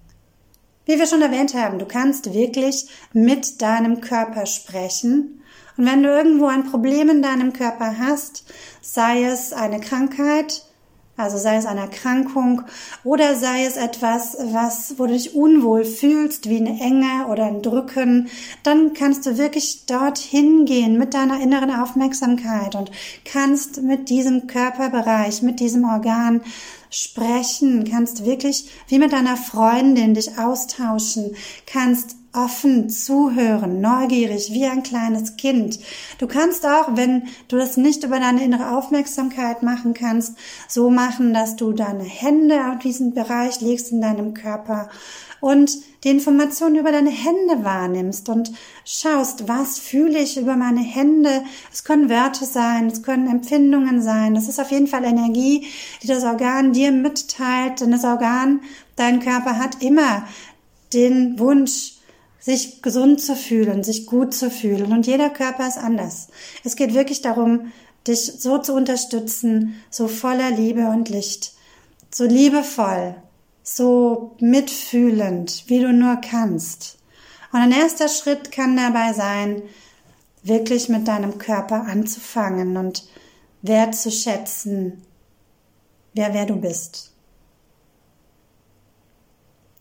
Wie 0.84 0.98
wir 0.98 1.06
schon 1.06 1.22
erwähnt 1.22 1.54
haben, 1.54 1.78
du 1.78 1.86
kannst 1.86 2.32
wirklich 2.32 2.86
mit 3.12 3.60
deinem 3.60 4.00
Körper 4.00 4.46
sprechen. 4.46 5.42
Und 5.76 5.86
wenn 5.86 6.02
du 6.02 6.08
irgendwo 6.08 6.46
ein 6.46 6.64
Problem 6.64 7.08
in 7.08 7.22
deinem 7.22 7.52
Körper 7.52 7.98
hast, 7.98 8.44
sei 8.80 9.24
es 9.24 9.52
eine 9.52 9.80
Krankheit, 9.80 10.65
also 11.16 11.38
sei 11.38 11.56
es 11.56 11.66
eine 11.66 11.80
Erkrankung 11.80 12.62
oder 13.04 13.36
sei 13.36 13.64
es 13.64 13.76
etwas, 13.76 14.36
was, 14.52 14.94
wo 14.98 15.06
du 15.06 15.14
dich 15.14 15.34
unwohl 15.34 15.84
fühlst, 15.84 16.48
wie 16.48 16.58
eine 16.58 16.80
Enge 16.80 17.26
oder 17.30 17.46
ein 17.46 17.62
Drücken, 17.62 18.28
dann 18.62 18.92
kannst 18.92 19.24
du 19.26 19.38
wirklich 19.38 19.86
dorthin 19.86 20.64
gehen 20.64 20.98
mit 20.98 21.14
deiner 21.14 21.40
inneren 21.40 21.70
Aufmerksamkeit 21.70 22.74
und 22.74 22.90
kannst 23.24 23.82
mit 23.82 24.08
diesem 24.10 24.46
Körperbereich, 24.46 25.42
mit 25.42 25.60
diesem 25.60 25.84
Organ 25.84 26.42
sprechen, 26.90 27.84
kannst 27.90 28.24
wirklich 28.24 28.70
wie 28.88 28.98
mit 28.98 29.12
deiner 29.12 29.36
Freundin 29.36 30.14
dich 30.14 30.38
austauschen, 30.38 31.34
kannst 31.66 32.16
offen 32.36 32.90
zuhören, 32.90 33.80
neugierig, 33.80 34.52
wie 34.52 34.66
ein 34.66 34.82
kleines 34.82 35.36
Kind. 35.36 35.80
Du 36.18 36.26
kannst 36.26 36.66
auch, 36.66 36.96
wenn 36.96 37.24
du 37.48 37.56
das 37.56 37.76
nicht 37.76 38.04
über 38.04 38.20
deine 38.20 38.44
innere 38.44 38.76
Aufmerksamkeit 38.76 39.62
machen 39.62 39.94
kannst, 39.94 40.36
so 40.68 40.90
machen, 40.90 41.32
dass 41.32 41.56
du 41.56 41.72
deine 41.72 42.04
Hände 42.04 42.70
auf 42.70 42.78
diesen 42.78 43.14
Bereich 43.14 43.60
legst 43.60 43.90
in 43.90 44.00
deinem 44.00 44.34
Körper 44.34 44.88
und 45.40 45.70
die 46.04 46.10
Informationen 46.10 46.76
über 46.76 46.92
deine 46.92 47.10
Hände 47.10 47.64
wahrnimmst 47.64 48.28
und 48.28 48.52
schaust, 48.84 49.48
was 49.48 49.78
fühle 49.78 50.18
ich 50.18 50.36
über 50.36 50.56
meine 50.56 50.80
Hände. 50.80 51.42
Es 51.72 51.84
können 51.84 52.08
Wörter 52.08 52.46
sein, 52.46 52.86
es 52.86 53.02
können 53.02 53.28
Empfindungen 53.28 54.00
sein. 54.02 54.34
Das 54.34 54.48
ist 54.48 54.60
auf 54.60 54.70
jeden 54.70 54.86
Fall 54.86 55.04
Energie, 55.04 55.66
die 56.02 56.06
das 56.06 56.24
Organ 56.24 56.72
dir 56.72 56.92
mitteilt, 56.92 57.80
denn 57.80 57.90
das 57.90 58.04
Organ, 58.04 58.60
dein 58.96 59.20
Körper 59.20 59.58
hat 59.58 59.82
immer 59.82 60.24
den 60.92 61.38
Wunsch, 61.38 61.95
sich 62.46 62.80
gesund 62.80 63.20
zu 63.20 63.34
fühlen, 63.34 63.82
sich 63.82 64.06
gut 64.06 64.32
zu 64.32 64.52
fühlen. 64.52 64.92
Und 64.92 65.08
jeder 65.08 65.30
Körper 65.30 65.66
ist 65.66 65.78
anders. 65.78 66.28
Es 66.62 66.76
geht 66.76 66.94
wirklich 66.94 67.20
darum, 67.20 67.72
dich 68.06 68.34
so 68.38 68.58
zu 68.58 68.72
unterstützen, 68.72 69.82
so 69.90 70.06
voller 70.06 70.52
Liebe 70.52 70.86
und 70.86 71.08
Licht, 71.08 71.54
so 72.08 72.22
liebevoll, 72.22 73.16
so 73.64 74.36
mitfühlend, 74.38 75.64
wie 75.66 75.80
du 75.80 75.92
nur 75.92 76.18
kannst. 76.18 76.98
Und 77.52 77.62
ein 77.62 77.72
erster 77.72 78.06
Schritt 78.06 78.52
kann 78.52 78.76
dabei 78.76 79.12
sein, 79.12 79.62
wirklich 80.44 80.88
mit 80.88 81.08
deinem 81.08 81.38
Körper 81.38 81.82
anzufangen 81.82 82.76
und 82.76 83.08
wertzuschätzen, 83.62 85.02
wer 86.14 86.32
wer 86.32 86.46
du 86.46 86.54
bist. 86.54 87.15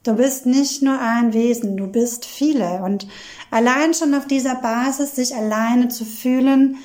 Du 0.06 0.14
bist 0.14 0.46
nicht 0.46 0.84
nur 0.84 1.00
ein 1.00 1.34
Wesen, 1.34 1.78
du 1.78 1.88
bist 1.88 2.26
viele. 2.26 2.84
Und 2.84 3.08
allein 3.50 3.96
schon 3.96 4.14
auf 4.14 4.28
dieser 4.28 4.54
Basis, 4.54 5.16
sich 5.16 5.36
alleine 5.36 5.88
zu 5.88 6.06
fühlen, 6.06 6.78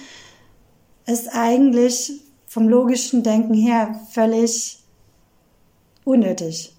ist 1.07 1.29
eigentlich 1.29 2.13
vom 2.47 2.67
logischen 2.67 3.23
Denken 3.23 3.53
her 3.53 4.01
völlig 4.11 4.79
unnötig. 6.05 6.75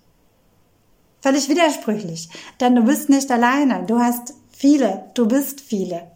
Völlig 1.21 1.47
widersprüchlich. 1.47 2.29
Denn 2.59 2.75
du 2.75 2.85
bist 2.85 3.09
nicht 3.09 3.29
alleine. 3.29 3.83
Du 3.85 3.99
hast 3.99 4.33
viele. 4.49 5.05
Du 5.13 5.27
bist 5.27 5.61
viele. 5.61 6.07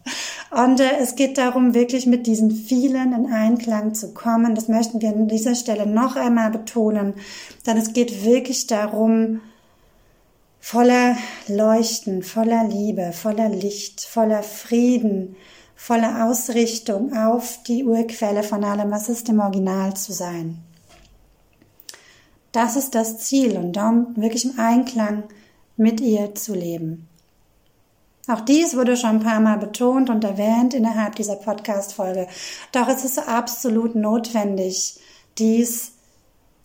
Und 0.50 0.80
äh, 0.80 0.98
es 0.98 1.14
geht 1.14 1.38
darum, 1.38 1.72
wirklich 1.72 2.06
mit 2.06 2.26
diesen 2.26 2.50
vielen 2.50 3.12
in 3.12 3.32
Einklang 3.32 3.94
zu 3.94 4.12
kommen. 4.12 4.56
Das 4.56 4.66
möchten 4.66 5.00
wir 5.00 5.10
an 5.10 5.28
dieser 5.28 5.54
Stelle 5.54 5.86
noch 5.86 6.16
einmal 6.16 6.50
betonen. 6.50 7.14
Denn 7.64 7.76
es 7.76 7.92
geht 7.92 8.24
wirklich 8.24 8.66
darum, 8.66 9.40
voller 10.66 11.16
Leuchten, 11.46 12.24
voller 12.24 12.64
Liebe, 12.64 13.12
voller 13.12 13.48
Licht, 13.48 14.00
voller 14.00 14.42
Frieden, 14.42 15.36
voller 15.76 16.26
Ausrichtung 16.26 17.16
auf 17.16 17.62
die 17.68 17.84
Urquelle 17.84 18.42
von 18.42 18.64
allem, 18.64 18.90
was 18.90 19.08
ist 19.08 19.28
im 19.28 19.38
Original 19.38 19.94
zu 19.94 20.12
sein. 20.12 20.58
Das 22.50 22.74
ist 22.74 22.96
das 22.96 23.18
Ziel 23.18 23.56
und 23.56 23.74
darum 23.74 24.16
wirklich 24.16 24.44
im 24.44 24.58
Einklang 24.58 25.22
mit 25.76 26.00
ihr 26.00 26.34
zu 26.34 26.52
leben. 26.52 27.06
Auch 28.26 28.40
dies 28.40 28.74
wurde 28.74 28.96
schon 28.96 29.10
ein 29.10 29.20
paar 29.20 29.38
Mal 29.38 29.58
betont 29.58 30.10
und 30.10 30.24
erwähnt 30.24 30.74
innerhalb 30.74 31.14
dieser 31.14 31.36
Podcast-Folge. 31.36 32.26
Doch 32.72 32.88
es 32.88 33.04
ist 33.04 33.20
absolut 33.20 33.94
notwendig, 33.94 34.98
dies 35.38 35.92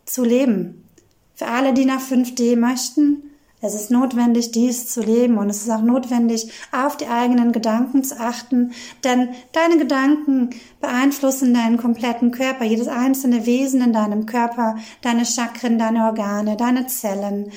zu 0.06 0.24
leben. 0.24 0.90
Für 1.36 1.50
alle, 1.50 1.76
die 1.76 1.86
nach 1.86 2.02
5D 2.02 2.58
möchten, 2.58 3.28
es 3.62 3.76
ist 3.76 3.92
notwendig, 3.92 4.52
dies 4.52 4.88
zu 4.88 5.02
leben 5.02 5.38
und 5.38 5.50
es 5.50 5.62
ist 5.62 5.70
auch 5.70 5.82
notwendig, 5.82 6.52
auf 6.72 6.98
die 6.98 7.08
eigenen 7.08 7.52
Gedanken 7.52 8.04
zu 8.04 8.20
achten, 8.20 8.72
denn 9.04 9.30
deine 9.52 9.78
Gedanken 9.78 10.50
beeinflussen 10.80 11.54
deinen 11.54 11.78
kompletten 11.78 12.32
Körper, 12.32 12.66
jedes 12.66 12.88
einzelne 12.88 13.46
Wesen 13.46 13.82
in 13.82 13.94
deinem 13.94 14.26
Körper, 14.26 14.78
deine 15.02 15.26
Chakren, 15.26 15.78
deine 15.78 16.06
Organe, 16.06 16.58
deine 16.58 16.88
Zellen. 16.88 17.52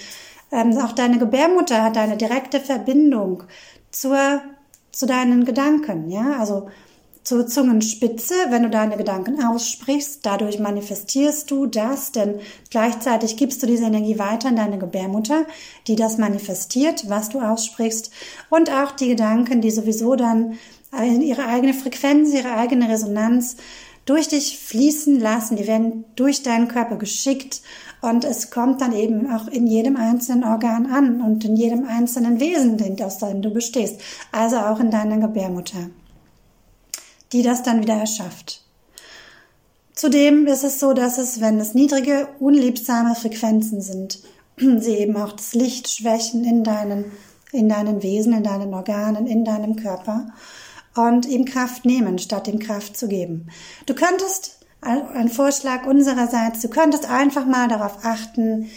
Ähm, 0.52 0.76
auch 0.78 0.92
deine 0.92 1.18
Gebärmutter 1.18 1.82
hat 1.82 1.96
eine 1.96 2.16
direkte 2.16 2.60
Verbindung 2.60 3.44
zur, 3.90 4.42
zu 4.92 5.06
deinen 5.06 5.44
Gedanken, 5.44 6.10
ja, 6.10 6.36
also 6.38 6.68
zur 7.24 7.46
Zungenspitze, 7.46 8.34
wenn 8.50 8.62
du 8.62 8.70
deine 8.70 8.98
Gedanken 8.98 9.42
aussprichst. 9.42 10.20
Dadurch 10.22 10.58
manifestierst 10.58 11.50
du 11.50 11.66
das, 11.66 12.12
denn 12.12 12.38
gleichzeitig 12.70 13.38
gibst 13.38 13.62
du 13.62 13.66
diese 13.66 13.84
Energie 13.84 14.18
weiter 14.18 14.50
in 14.50 14.56
deine 14.56 14.78
Gebärmutter, 14.78 15.46
die 15.88 15.96
das 15.96 16.18
manifestiert, 16.18 17.08
was 17.08 17.30
du 17.30 17.40
aussprichst. 17.40 18.10
Und 18.50 18.70
auch 18.70 18.92
die 18.92 19.08
Gedanken, 19.08 19.62
die 19.62 19.70
sowieso 19.70 20.16
dann 20.16 20.58
ihre 21.02 21.46
eigene 21.46 21.74
Frequenz, 21.74 22.32
ihre 22.32 22.52
eigene 22.52 22.88
Resonanz 22.88 23.56
durch 24.04 24.28
dich 24.28 24.58
fließen 24.58 25.18
lassen. 25.18 25.56
Die 25.56 25.66
werden 25.66 26.04
durch 26.16 26.42
deinen 26.42 26.68
Körper 26.68 26.96
geschickt 26.96 27.62
und 28.02 28.24
es 28.24 28.50
kommt 28.50 28.82
dann 28.82 28.92
eben 28.92 29.32
auch 29.32 29.48
in 29.48 29.66
jedem 29.66 29.96
einzelnen 29.96 30.44
Organ 30.44 30.86
an 30.92 31.22
und 31.22 31.42
in 31.46 31.56
jedem 31.56 31.86
einzelnen 31.86 32.38
Wesen, 32.38 32.78
aus 33.02 33.18
dem 33.18 33.40
du 33.40 33.50
bestehst. 33.50 33.98
Also 34.30 34.58
auch 34.58 34.78
in 34.78 34.90
deiner 34.90 35.16
Gebärmutter 35.16 35.88
die 37.34 37.42
das 37.42 37.64
dann 37.64 37.82
wieder 37.82 37.94
erschafft. 37.94 38.62
Zudem 39.92 40.46
ist 40.46 40.62
es 40.62 40.78
so, 40.78 40.92
dass 40.92 41.18
es, 41.18 41.40
wenn 41.40 41.58
es 41.58 41.74
niedrige, 41.74 42.28
unliebsame 42.38 43.16
Frequenzen 43.16 43.82
sind, 43.82 44.20
sie 44.56 44.94
eben 44.94 45.16
auch 45.16 45.32
das 45.32 45.52
Licht 45.52 45.88
schwächen 45.88 46.44
in 46.44 46.62
deinen, 46.62 47.06
in 47.50 47.68
deinen 47.68 48.04
Wesen, 48.04 48.32
in 48.32 48.44
deinen 48.44 48.72
Organen, 48.72 49.26
in 49.26 49.44
deinem 49.44 49.74
Körper 49.74 50.28
und 50.94 51.26
ihm 51.26 51.44
Kraft 51.44 51.84
nehmen, 51.84 52.18
statt 52.20 52.46
ihm 52.46 52.60
Kraft 52.60 52.96
zu 52.96 53.08
geben. 53.08 53.48
Du 53.86 53.94
könntest, 53.94 54.60
ein 54.80 55.28
Vorschlag 55.28 55.86
unsererseits, 55.86 56.60
du 56.60 56.68
könntest 56.68 57.10
einfach 57.10 57.46
mal 57.46 57.66
darauf 57.66 58.04
achten, 58.04 58.70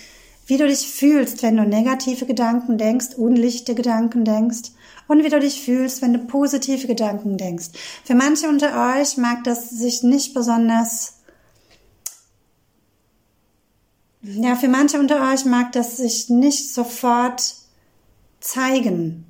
wie 0.48 0.58
du 0.58 0.66
dich 0.66 0.88
fühlst, 0.88 1.44
wenn 1.44 1.58
du 1.58 1.64
negative 1.64 2.26
Gedanken 2.26 2.80
denkst, 2.80 3.16
unlichte 3.18 3.76
Gedanken 3.76 4.26
denkst 4.26 4.72
und 5.08 5.24
wie 5.24 5.30
du 5.30 5.40
dich 5.40 5.62
fühlst, 5.62 6.02
wenn 6.02 6.14
du 6.14 6.20
positive 6.20 6.88
Gedanken 6.88 7.38
denkst. 7.38 7.70
Für 8.04 8.16
manche 8.16 8.48
unter 8.48 8.98
euch 8.98 9.18
mag 9.18 9.44
das 9.44 9.70
sich 9.70 10.04
nicht 10.04 10.34
besonders 10.34 11.18
ja, 14.24 14.56
für 14.56 14.68
manche 14.68 15.00
unter 15.00 15.32
euch 15.32 15.46
mag 15.46 15.72
das 15.72 15.98
sich 15.98 16.30
nicht 16.30 16.74
sofort 16.74 17.56
zeigen. 18.40 19.26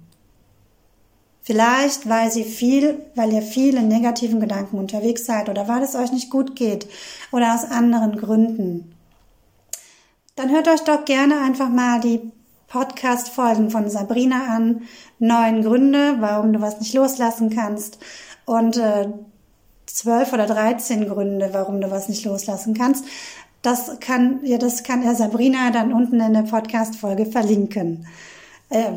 Vielleicht, 1.41 2.09
weil 2.09 2.31
sie 2.31 2.43
viel, 2.43 3.05
weil 3.15 3.31
ihr 3.31 3.41
viele 3.41 3.81
negativen 3.81 4.39
Gedanken 4.39 4.77
unterwegs 4.77 5.25
seid 5.25 5.49
oder 5.49 5.67
weil 5.67 5.81
es 5.83 5.95
euch 5.95 6.11
nicht 6.11 6.29
gut 6.29 6.55
geht 6.55 6.87
oder 7.31 7.53
aus 7.53 7.63
anderen 7.63 8.17
Gründen. 8.17 8.93
Dann 10.35 10.49
hört 10.49 10.67
euch 10.67 10.81
doch 10.81 11.05
gerne 11.05 11.39
einfach 11.39 11.69
mal 11.69 12.01
die 12.01 12.31
Podcast-Folgen 12.67 13.69
von 13.69 13.89
Sabrina 13.89 14.47
an. 14.55 14.83
Neun 15.19 15.63
Gründe, 15.63 16.17
warum 16.19 16.53
du 16.53 16.61
was 16.61 16.79
nicht 16.79 16.93
loslassen 16.93 17.49
kannst. 17.49 17.99
Und 18.45 18.77
äh, 18.77 19.09
zwölf 19.85 20.33
oder 20.33 20.45
dreizehn 20.45 21.07
Gründe, 21.07 21.49
warum 21.53 21.81
du 21.81 21.89
was 21.89 22.09
nicht 22.09 22.25
loslassen 22.25 22.73
kannst. 22.73 23.05
Das 23.61 23.99
kann, 23.99 24.39
ja, 24.43 24.57
das 24.57 24.83
kann 24.83 25.01
er 25.01 25.15
Sabrina 25.15 25.71
dann 25.71 25.91
unten 25.91 26.19
in 26.19 26.33
der 26.33 26.43
Podcast-Folge 26.43 27.25
verlinken. 27.25 28.05
Äh, 28.69 28.91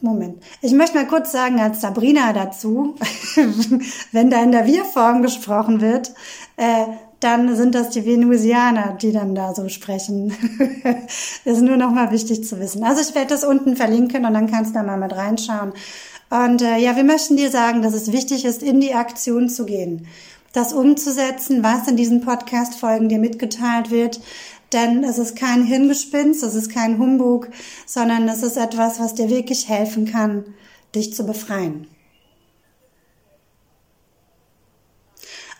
Moment. 0.00 0.42
Ich 0.60 0.72
möchte 0.72 0.96
mal 0.96 1.06
kurz 1.06 1.32
sagen, 1.32 1.58
als 1.60 1.80
Sabrina 1.80 2.34
dazu, 2.34 2.94
wenn 4.12 4.28
da 4.28 4.42
in 4.42 4.52
der 4.52 4.66
Wir-Form 4.66 5.22
gesprochen 5.22 5.80
wird, 5.80 6.12
äh, 6.56 6.84
dann 7.24 7.56
sind 7.56 7.74
das 7.74 7.90
die 7.90 8.04
Venusianer, 8.04 8.98
die 9.00 9.10
dann 9.10 9.34
da 9.34 9.54
so 9.54 9.68
sprechen. 9.68 10.34
ist 11.44 11.62
nur 11.62 11.76
noch 11.76 11.90
mal 11.90 12.10
wichtig 12.12 12.44
zu 12.46 12.60
wissen. 12.60 12.84
Also 12.84 13.00
ich 13.00 13.14
werde 13.14 13.28
das 13.28 13.44
unten 13.44 13.76
verlinken 13.76 14.26
und 14.26 14.34
dann 14.34 14.50
kannst 14.50 14.72
du 14.72 14.74
da 14.74 14.82
mal 14.82 14.98
mit 14.98 15.14
reinschauen. 15.14 15.72
Und 16.30 16.62
äh, 16.62 16.76
ja, 16.78 16.96
wir 16.96 17.04
möchten 17.04 17.36
dir 17.36 17.50
sagen, 17.50 17.80
dass 17.80 17.94
es 17.94 18.12
wichtig 18.12 18.44
ist, 18.44 18.62
in 18.62 18.80
die 18.80 18.94
Aktion 18.94 19.48
zu 19.48 19.64
gehen, 19.64 20.06
das 20.52 20.72
umzusetzen, 20.72 21.62
was 21.62 21.88
in 21.88 21.96
diesen 21.96 22.20
Podcast-Folgen 22.20 23.08
dir 23.08 23.18
mitgeteilt 23.18 23.90
wird. 23.90 24.20
Denn 24.72 25.02
es 25.04 25.18
ist 25.18 25.36
kein 25.36 25.64
Hirngespinst, 25.64 26.42
es 26.42 26.54
ist 26.54 26.70
kein 26.70 26.98
Humbug, 26.98 27.48
sondern 27.86 28.28
es 28.28 28.42
ist 28.42 28.56
etwas, 28.56 29.00
was 29.00 29.14
dir 29.14 29.30
wirklich 29.30 29.68
helfen 29.68 30.04
kann, 30.06 30.44
dich 30.94 31.14
zu 31.14 31.24
befreien. 31.24 31.86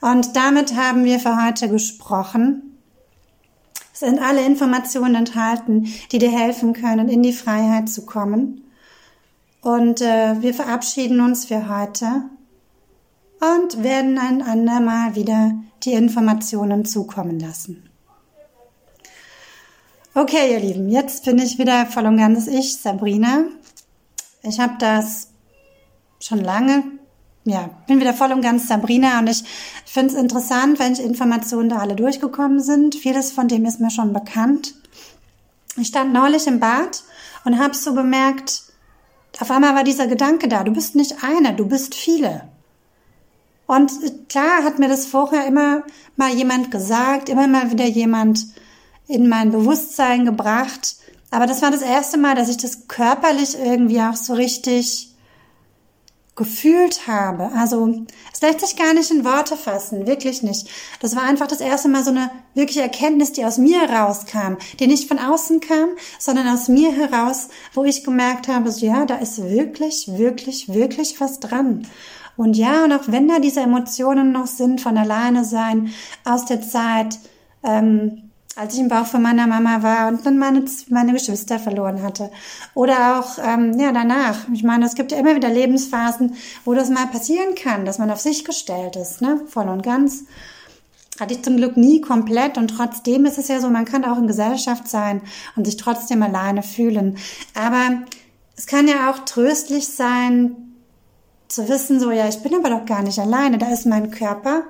Und 0.04 0.36
damit 0.36 0.76
haben 0.76 1.06
wir 1.06 1.18
für 1.18 1.42
heute 1.42 1.66
gesprochen. 1.70 2.78
Es 3.94 4.00
sind 4.00 4.20
alle 4.20 4.44
Informationen 4.44 5.14
enthalten, 5.14 5.86
die 6.12 6.18
dir 6.18 6.30
helfen 6.30 6.74
können, 6.74 7.08
in 7.08 7.22
die 7.22 7.32
Freiheit 7.32 7.88
zu 7.88 8.04
kommen. 8.04 8.70
Und 9.62 10.02
äh, 10.02 10.42
wir 10.42 10.52
verabschieden 10.52 11.22
uns 11.22 11.46
für 11.46 11.70
heute 11.70 12.24
und 13.40 13.82
werden 13.82 14.18
ein 14.18 14.42
andermal 14.42 15.14
wieder 15.14 15.52
die 15.84 15.94
Informationen 15.94 16.84
zukommen 16.84 17.40
lassen. 17.40 17.88
Okay, 20.12 20.52
ihr 20.52 20.60
Lieben, 20.60 20.90
jetzt 20.90 21.24
bin 21.24 21.38
ich 21.38 21.58
wieder 21.58 21.86
voll 21.86 22.04
und 22.04 22.18
ganz 22.18 22.46
ich, 22.46 22.76
Sabrina. 22.76 23.44
Ich 24.42 24.60
habe 24.60 24.74
das 24.78 25.28
schon 26.20 26.40
lange 26.40 26.93
ja, 27.44 27.70
bin 27.86 28.00
wieder 28.00 28.14
voll 28.14 28.32
und 28.32 28.40
ganz 28.40 28.68
Sabrina 28.68 29.18
und 29.18 29.28
ich 29.28 29.44
finde 29.84 30.14
es 30.14 30.20
interessant, 30.20 30.78
welche 30.78 31.02
Informationen 31.02 31.68
da 31.68 31.78
alle 31.78 31.94
durchgekommen 31.94 32.60
sind. 32.60 32.94
Vieles 32.94 33.32
von 33.32 33.48
dem 33.48 33.66
ist 33.66 33.80
mir 33.80 33.90
schon 33.90 34.12
bekannt. 34.12 34.74
Ich 35.76 35.88
stand 35.88 36.12
neulich 36.12 36.46
im 36.46 36.60
Bad 36.60 37.02
und 37.44 37.58
habe 37.58 37.74
so 37.74 37.94
bemerkt, 37.94 38.62
auf 39.40 39.50
einmal 39.50 39.74
war 39.74 39.84
dieser 39.84 40.06
Gedanke 40.06 40.48
da, 40.48 40.62
du 40.62 40.72
bist 40.72 40.94
nicht 40.94 41.22
eine, 41.22 41.54
du 41.54 41.66
bist 41.66 41.94
viele. 41.94 42.48
Und 43.66 43.92
klar 44.28 44.62
hat 44.62 44.78
mir 44.78 44.88
das 44.88 45.06
vorher 45.06 45.46
immer 45.46 45.82
mal 46.16 46.32
jemand 46.32 46.70
gesagt, 46.70 47.28
immer 47.28 47.46
mal 47.46 47.70
wieder 47.70 47.86
jemand 47.86 48.46
in 49.06 49.28
mein 49.28 49.50
Bewusstsein 49.50 50.24
gebracht. 50.24 50.96
Aber 51.30 51.46
das 51.46 51.62
war 51.62 51.70
das 51.70 51.82
erste 51.82 52.16
Mal, 52.16 52.36
dass 52.36 52.48
ich 52.48 52.58
das 52.58 52.86
körperlich 52.88 53.58
irgendwie 53.58 54.00
auch 54.00 54.16
so 54.16 54.34
richtig 54.34 55.13
gefühlt 56.36 57.06
habe. 57.06 57.50
Also 57.54 58.04
es 58.32 58.40
lässt 58.40 58.60
sich 58.60 58.76
gar 58.76 58.92
nicht 58.92 59.10
in 59.10 59.24
Worte 59.24 59.56
fassen, 59.56 60.06
wirklich 60.06 60.42
nicht. 60.42 60.68
Das 61.00 61.14
war 61.14 61.22
einfach 61.22 61.46
das 61.46 61.60
erste 61.60 61.88
Mal 61.88 62.02
so 62.02 62.10
eine 62.10 62.30
wirkliche 62.54 62.82
Erkenntnis, 62.82 63.32
die 63.32 63.44
aus 63.44 63.58
mir 63.58 63.80
herauskam, 63.80 64.56
die 64.80 64.86
nicht 64.86 65.06
von 65.08 65.18
außen 65.18 65.60
kam, 65.60 65.90
sondern 66.18 66.48
aus 66.48 66.68
mir 66.68 66.92
heraus, 66.92 67.48
wo 67.72 67.84
ich 67.84 68.04
gemerkt 68.04 68.48
habe, 68.48 68.70
so 68.72 68.84
ja, 68.84 69.06
da 69.06 69.16
ist 69.16 69.42
wirklich, 69.42 70.08
wirklich, 70.08 70.68
wirklich 70.72 71.20
was 71.20 71.38
dran. 71.38 71.86
Und 72.36 72.56
ja, 72.56 72.84
und 72.84 72.92
auch 72.92 73.04
wenn 73.06 73.28
da 73.28 73.38
diese 73.38 73.60
Emotionen 73.60 74.32
noch 74.32 74.48
sind 74.48 74.80
von 74.80 74.98
alleine 74.98 75.44
sein, 75.44 75.92
aus 76.24 76.46
der 76.46 76.62
Zeit, 76.62 77.18
ähm, 77.62 78.32
als 78.56 78.74
ich 78.74 78.80
im 78.80 78.88
Bauch 78.88 79.06
von 79.06 79.22
meiner 79.22 79.46
Mama 79.46 79.82
war 79.82 80.08
und 80.08 80.24
dann 80.24 80.38
meine, 80.38 80.64
meine 80.88 81.12
Geschwister 81.12 81.58
verloren 81.58 82.02
hatte. 82.02 82.30
Oder 82.74 83.18
auch 83.18 83.38
ähm, 83.44 83.78
ja 83.78 83.92
danach. 83.92 84.48
Ich 84.52 84.62
meine, 84.62 84.86
es 84.86 84.94
gibt 84.94 85.12
ja 85.12 85.18
immer 85.18 85.34
wieder 85.34 85.48
Lebensphasen, 85.48 86.36
wo 86.64 86.74
das 86.74 86.90
mal 86.90 87.06
passieren 87.06 87.54
kann, 87.54 87.84
dass 87.84 87.98
man 87.98 88.10
auf 88.10 88.20
sich 88.20 88.44
gestellt 88.44 88.96
ist, 88.96 89.20
ne? 89.20 89.40
voll 89.48 89.68
und 89.68 89.82
ganz. 89.82 90.24
Hatte 91.18 91.34
ich 91.34 91.42
zum 91.42 91.56
Glück 91.56 91.76
nie 91.76 92.00
komplett 92.00 92.58
und 92.58 92.68
trotzdem 92.68 93.24
ist 93.24 93.38
es 93.38 93.48
ja 93.48 93.60
so, 93.60 93.70
man 93.70 93.84
kann 93.84 94.04
auch 94.04 94.18
in 94.18 94.26
Gesellschaft 94.26 94.88
sein 94.88 95.22
und 95.56 95.64
sich 95.64 95.76
trotzdem 95.76 96.22
alleine 96.22 96.62
fühlen. 96.62 97.18
Aber 97.54 98.02
es 98.56 98.66
kann 98.66 98.88
ja 98.88 99.10
auch 99.10 99.20
tröstlich 99.20 99.88
sein, 99.88 100.56
zu 101.48 101.68
wissen, 101.68 102.00
so, 102.00 102.10
ja, 102.10 102.28
ich 102.28 102.42
bin 102.42 102.54
aber 102.54 102.70
doch 102.70 102.84
gar 102.84 103.02
nicht 103.02 103.18
alleine, 103.18 103.58
da 103.58 103.68
ist 103.72 103.86
mein 103.86 104.10
Körper 104.10 104.64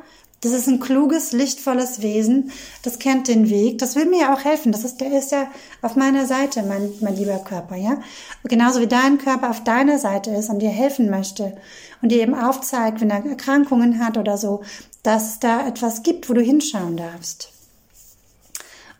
das 0.44 0.52
ist 0.52 0.68
ein 0.68 0.78
kluges, 0.78 1.32
lichtvolles 1.32 2.02
Wesen. 2.02 2.52
Das 2.82 2.98
kennt 2.98 3.28
den 3.28 3.48
Weg. 3.48 3.78
Das 3.78 3.96
will 3.96 4.04
mir 4.04 4.20
ja 4.20 4.34
auch 4.34 4.44
helfen. 4.44 4.72
Das 4.72 4.84
ist, 4.84 5.00
der 5.00 5.16
ist 5.16 5.32
ja 5.32 5.50
auf 5.80 5.96
meiner 5.96 6.26
Seite, 6.26 6.62
mein, 6.62 6.92
mein 7.00 7.16
lieber 7.16 7.38
Körper, 7.38 7.76
ja. 7.76 7.98
genauso 8.44 8.80
wie 8.80 8.86
dein 8.86 9.16
Körper 9.16 9.48
auf 9.48 9.64
deiner 9.64 9.98
Seite 9.98 10.30
ist 10.32 10.50
und 10.50 10.58
dir 10.58 10.68
helfen 10.68 11.08
möchte 11.08 11.56
und 12.02 12.12
dir 12.12 12.20
eben 12.20 12.34
aufzeigt, 12.34 13.00
wenn 13.00 13.08
er 13.08 13.24
Erkrankungen 13.24 14.04
hat 14.04 14.18
oder 14.18 14.36
so, 14.36 14.62
dass 15.02 15.40
da 15.40 15.66
etwas 15.66 16.02
gibt, 16.02 16.28
wo 16.28 16.34
du 16.34 16.42
hinschauen 16.42 16.98
darfst. 16.98 17.50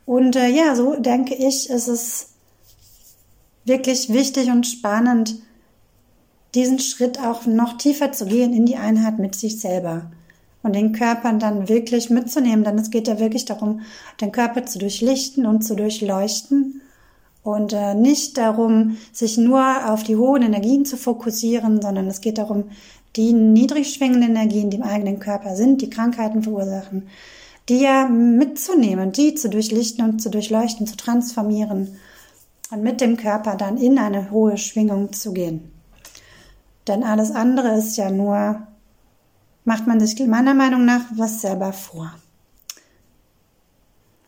Und 0.06 0.36
äh, 0.36 0.48
ja, 0.48 0.74
so 0.74 0.96
denke 0.96 1.34
ich, 1.34 1.68
ist 1.68 1.88
es 1.88 2.28
wirklich 3.66 4.10
wichtig 4.10 4.50
und 4.50 4.66
spannend, 4.66 5.36
diesen 6.54 6.78
Schritt 6.78 7.18
auch 7.20 7.44
noch 7.44 7.76
tiefer 7.76 8.12
zu 8.12 8.26
gehen 8.26 8.54
in 8.54 8.64
die 8.64 8.76
Einheit 8.76 9.18
mit 9.18 9.34
sich 9.34 9.60
selber 9.60 10.10
und 10.64 10.74
den 10.74 10.92
Körper 10.92 11.32
dann 11.34 11.68
wirklich 11.68 12.10
mitzunehmen. 12.10 12.64
Denn 12.64 12.78
es 12.78 12.90
geht 12.90 13.06
ja 13.06 13.20
wirklich 13.20 13.44
darum, 13.44 13.82
den 14.20 14.32
Körper 14.32 14.66
zu 14.66 14.80
durchlichten 14.80 15.46
und 15.46 15.62
zu 15.62 15.76
durchleuchten 15.76 16.80
und 17.44 17.74
äh, 17.74 17.94
nicht 17.94 18.38
darum, 18.38 18.96
sich 19.12 19.36
nur 19.36 19.92
auf 19.92 20.02
die 20.02 20.16
hohen 20.16 20.42
Energien 20.42 20.86
zu 20.86 20.96
fokussieren, 20.96 21.80
sondern 21.80 22.08
es 22.08 22.22
geht 22.22 22.38
darum, 22.38 22.64
die 23.14 23.34
niedrig 23.34 23.94
schwingenden 23.94 24.30
Energien, 24.30 24.70
die 24.70 24.78
im 24.78 24.82
eigenen 24.82 25.20
Körper 25.20 25.54
sind, 25.54 25.82
die 25.82 25.90
Krankheiten 25.90 26.42
verursachen, 26.42 27.08
die 27.68 27.80
ja 27.80 28.08
mitzunehmen, 28.08 29.12
die 29.12 29.34
zu 29.34 29.50
durchlichten 29.50 30.04
und 30.04 30.20
zu 30.20 30.30
durchleuchten, 30.30 30.86
zu 30.86 30.96
transformieren 30.96 31.98
und 32.70 32.82
mit 32.82 33.02
dem 33.02 33.18
Körper 33.18 33.54
dann 33.56 33.76
in 33.76 33.98
eine 33.98 34.30
hohe 34.30 34.56
Schwingung 34.56 35.12
zu 35.12 35.34
gehen. 35.34 35.70
Denn 36.88 37.04
alles 37.04 37.30
andere 37.30 37.76
ist 37.76 37.96
ja 37.96 38.10
nur 38.10 38.66
macht 39.64 39.86
man 39.86 40.00
sich 40.00 40.18
meiner 40.26 40.54
Meinung 40.54 40.84
nach 40.84 41.02
was 41.14 41.40
selber 41.40 41.72
vor. 41.72 42.12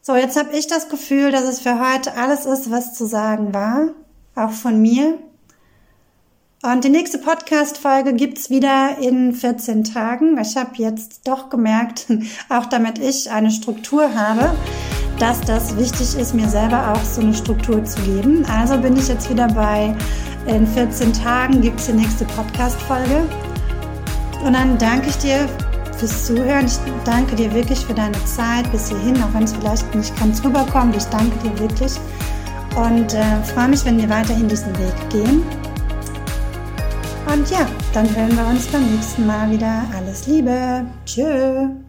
So, 0.02 0.14
jetzt 0.14 0.36
habe 0.36 0.56
ich 0.56 0.66
das 0.68 0.88
Gefühl, 0.88 1.32
dass 1.32 1.44
es 1.44 1.60
für 1.60 1.80
heute 1.80 2.14
alles 2.16 2.46
ist, 2.46 2.70
was 2.70 2.94
zu 2.94 3.06
sagen 3.06 3.52
war, 3.52 3.88
auch 4.34 4.52
von 4.52 4.80
mir. 4.80 5.18
Und 6.62 6.84
die 6.84 6.90
nächste 6.90 7.18
Podcast-Folge 7.18 8.14
gibt's 8.14 8.48
wieder 8.48 8.98
in 9.00 9.32
14 9.32 9.84
Tagen. 9.84 10.38
Ich 10.38 10.56
habe 10.56 10.70
jetzt 10.76 11.22
doch 11.26 11.50
gemerkt, 11.50 12.06
auch 12.48 12.66
damit 12.66 12.98
ich 12.98 13.30
eine 13.30 13.50
Struktur 13.50 14.14
habe, 14.14 14.56
dass 15.18 15.40
das 15.40 15.76
wichtig 15.76 16.16
ist, 16.16 16.34
mir 16.34 16.48
selber 16.48 16.92
auch 16.92 17.04
so 17.04 17.20
eine 17.20 17.34
Struktur 17.34 17.84
zu 17.84 18.00
geben. 18.02 18.44
Also 18.46 18.78
bin 18.78 18.96
ich 18.96 19.08
jetzt 19.08 19.30
wieder 19.30 19.48
bei, 19.48 19.94
in 20.46 20.66
14 20.66 21.12
Tagen 21.12 21.60
gibt's 21.60 21.86
die 21.86 21.92
nächste 21.92 22.24
Podcast-Folge. 22.24 23.24
Und 24.44 24.52
dann 24.52 24.78
danke 24.78 25.08
ich 25.08 25.18
dir 25.18 25.48
fürs 25.96 26.26
Zuhören. 26.26 26.66
Ich 26.66 26.78
danke 27.04 27.36
dir 27.36 27.52
wirklich 27.52 27.84
für 27.84 27.94
deine 27.94 28.24
Zeit 28.24 28.70
bis 28.70 28.88
hierhin, 28.88 29.16
auch 29.22 29.32
wenn 29.32 29.44
es 29.44 29.52
vielleicht 29.52 29.94
nicht 29.94 30.18
ganz 30.18 30.44
rüberkommt. 30.44 30.96
Ich 30.96 31.04
danke 31.04 31.36
dir 31.38 31.58
wirklich 31.58 31.92
und 32.76 33.14
äh, 33.14 33.42
freue 33.54 33.68
mich, 33.68 33.84
wenn 33.84 33.98
wir 33.98 34.08
weiterhin 34.08 34.48
diesen 34.48 34.76
Weg 34.78 35.10
gehen. 35.10 35.42
Und 37.32 37.50
ja, 37.50 37.66
dann 37.92 38.14
hören 38.14 38.36
wir 38.36 38.46
uns 38.46 38.66
beim 38.66 38.84
nächsten 38.92 39.26
Mal 39.26 39.50
wieder. 39.50 39.84
Alles 39.96 40.26
Liebe. 40.26 40.84
Tschö. 41.04 41.85